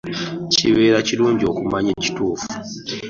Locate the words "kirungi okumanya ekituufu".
1.07-2.47